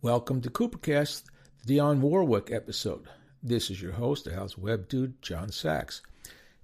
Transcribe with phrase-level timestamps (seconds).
[0.00, 1.24] Welcome to Coopercast,
[1.66, 3.08] the Warwick episode.
[3.42, 6.02] This is your host, Al's web dude, John Sachs.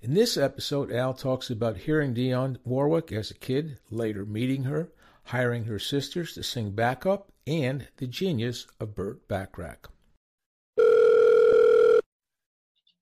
[0.01, 4.93] In this episode, Al talks about hearing Dionne Warwick as a kid, later meeting her,
[5.25, 9.91] hiring her sisters to sing backup, and the genius of Burt Bacharach.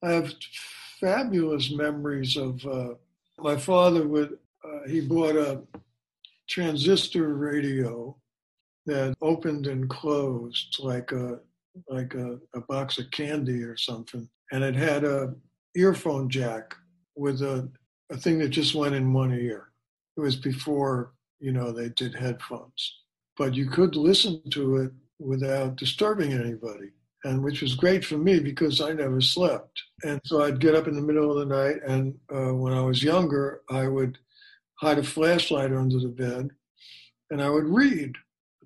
[0.03, 0.33] I have
[0.99, 2.95] fabulous memories of uh,
[3.39, 5.61] my father would uh, he bought a
[6.49, 8.17] transistor radio
[8.87, 11.41] that opened and closed like a
[11.89, 15.35] like a, a box of candy or something, and it had a
[15.75, 16.75] earphone jack
[17.17, 17.69] with a,
[18.11, 19.69] a thing that just went in one ear.
[20.17, 23.01] It was before you know they did headphones,
[23.37, 26.91] but you could listen to it without disturbing anybody
[27.25, 29.83] and which was great for me because I never slept.
[30.05, 32.81] And so I'd get up in the middle of the night, and uh, when I
[32.81, 34.19] was younger, I would
[34.75, 36.51] hide a flashlight under the bed,
[37.31, 38.15] and I would read.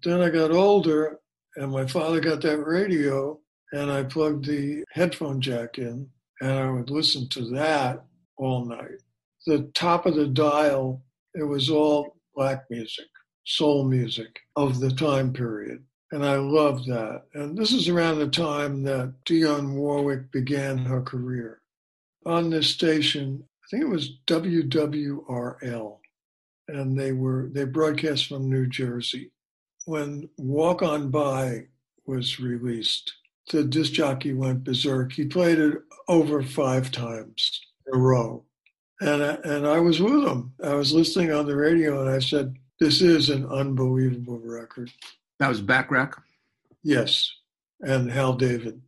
[0.03, 1.21] But then I got older,
[1.57, 3.41] and my father got that radio,
[3.73, 6.11] and I plugged the headphone jack in,
[6.43, 8.05] and I would listen to that
[8.37, 9.01] all night.
[9.47, 11.03] The top of the dial,
[11.35, 13.07] it was all black music,
[13.45, 15.83] soul music of the time period.
[16.13, 17.23] And I loved that.
[17.35, 21.63] And this is around the time that Dionne Warwick began her career.
[22.27, 25.99] On this station, I think it was WWRL,
[26.69, 29.33] and they were they broadcast from New Jersey
[29.87, 31.67] when Walk On By
[32.07, 33.15] was released,
[33.51, 35.13] the disc jockey went berserk.
[35.13, 38.45] He played it over five times in a row.
[39.01, 40.53] And I, and I was with him.
[40.63, 44.91] I was listening on the radio and I said, This is an unbelievable record.
[45.39, 46.21] That was Bacharach?
[46.83, 47.31] Yes.
[47.81, 48.81] And Hal David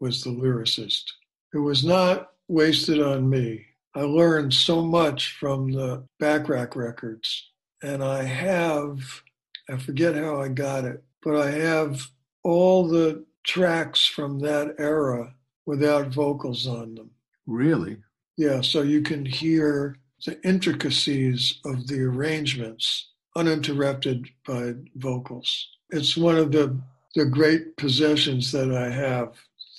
[0.00, 1.04] was the lyricist.
[1.52, 3.64] It was not wasted on me.
[3.94, 7.50] I learned so much from the Bacharach records.
[7.82, 9.22] And I have
[9.68, 12.00] I forget how I got it, but I have
[12.42, 15.34] all the tracks from that era
[15.66, 17.10] without vocals on them.
[17.46, 17.98] Really?
[18.36, 25.68] Yeah, so you can hear the intricacies of the arrangements uninterrupted by vocals.
[25.90, 26.78] It's one of the
[27.14, 29.34] the great possessions that I have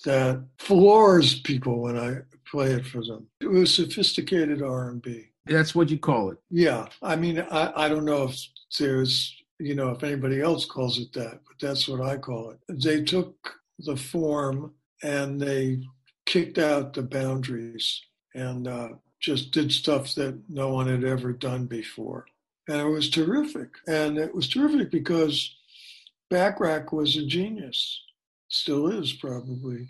[0.05, 2.19] that floors people when I
[2.49, 3.27] play it for them.
[3.41, 5.25] It was sophisticated R&B.
[5.45, 6.37] That's what you call it.
[6.49, 8.39] Yeah, I mean, I, I don't know if
[8.79, 12.59] there's you know, if anybody else calls it that, but that's what I call it.
[12.83, 14.73] They took the form
[15.03, 15.81] and they
[16.25, 18.01] kicked out the boundaries
[18.33, 18.89] and uh,
[19.19, 22.25] just did stuff that no one had ever done before.
[22.67, 23.69] And it was terrific.
[23.87, 25.55] And it was terrific because
[26.29, 28.01] Bacharach was a genius,
[28.49, 29.89] still is probably.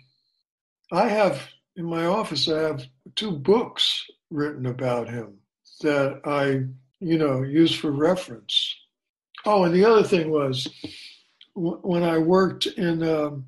[0.92, 5.38] I have in my office, I have two books written about him
[5.82, 6.64] that I,
[7.00, 8.75] you know, use for reference.
[9.48, 10.66] Oh, and the other thing was
[11.54, 13.46] when I worked in um,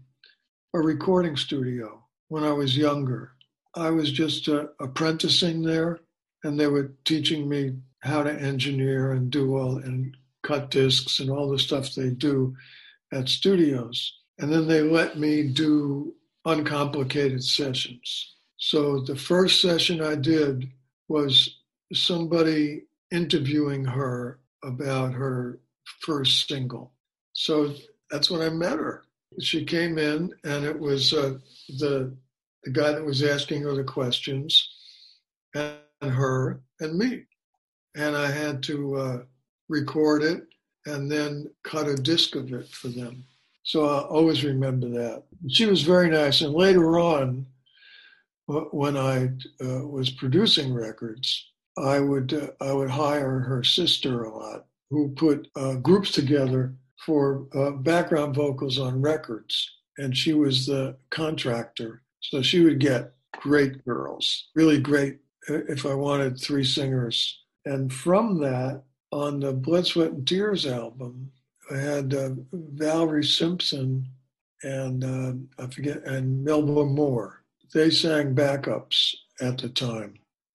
[0.73, 3.33] a recording studio when I was younger,
[3.75, 5.99] I was just uh, apprenticing there,
[6.45, 11.31] and they were teaching me how to engineer and do all and cut discs and
[11.31, 12.55] all the stuff they do
[13.13, 14.21] at studios.
[14.39, 16.15] And then they let me do
[16.45, 18.37] uncomplicated sessions.
[18.57, 20.71] So the first session I did
[21.09, 21.59] was
[21.93, 25.59] somebody interviewing her about her
[26.01, 26.93] first single.
[27.33, 27.75] So
[28.11, 29.05] that's when I met her.
[29.41, 31.39] She came in, and it was uh,
[31.79, 32.17] the
[32.65, 34.69] the guy that was asking her the questions,
[35.55, 37.25] and her and me,
[37.95, 39.23] and I had to uh,
[39.69, 40.43] record it
[40.87, 43.25] and then cut a disc of it for them.
[43.63, 45.25] So I always remember that.
[45.49, 47.47] She was very nice, and later on,
[48.47, 49.27] when I
[49.63, 55.11] uh, was producing records, I would uh, I would hire her sister a lot who
[55.11, 59.71] put uh, groups together for uh, background vocals on records.
[59.99, 62.03] And she was the contractor.
[62.21, 65.19] So she would get great girls, really great
[65.49, 67.41] uh, if I wanted three singers.
[67.65, 71.31] And from that, on the Blood, Sweat, and Tears album,
[71.71, 74.07] I had uh, Valerie Simpson
[74.63, 77.43] and uh, I forget, and Melba Moore.
[77.73, 80.15] They sang backups at the time.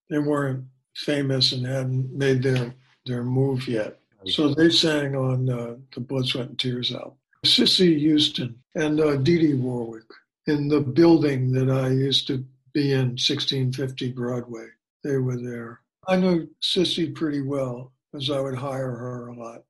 [0.09, 0.65] They weren't
[0.95, 2.73] famous and hadn't made their,
[3.05, 3.99] their move yet.
[4.27, 7.13] So they sang on uh, the Blood, Sweat, and Tears album.
[7.45, 10.09] Cissy Houston and uh, Dee Dee Warwick
[10.47, 14.67] in the building that I used to be in, 1650 Broadway.
[15.03, 15.81] They were there.
[16.07, 19.63] I knew Cissy pretty well because I would hire her a lot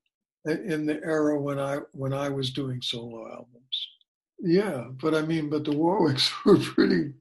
[0.46, 3.88] in the era when I when I was doing solo albums.
[4.40, 7.14] Yeah, but I mean, but the Warwicks were pretty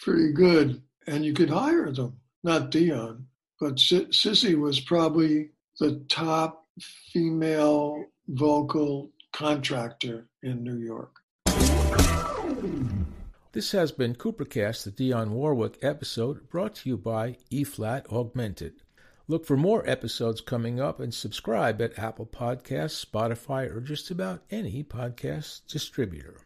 [0.00, 2.18] pretty good, and you could hire them.
[2.44, 3.24] Not Dionne,
[3.60, 5.50] but Cissy was probably
[5.82, 6.68] the top
[7.12, 11.16] female vocal contractor in New York.
[13.50, 18.74] This has been Coopercast, the Dionne Warwick episode, brought to you by E Flat Augmented.
[19.26, 24.44] Look for more episodes coming up and subscribe at Apple Podcasts, Spotify, or just about
[24.52, 26.42] any podcast distributor.